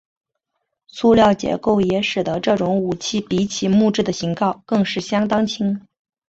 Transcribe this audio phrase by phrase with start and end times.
[0.87, 5.79] 塑料结构也使得这种武器比起木制的型号更是相当轻。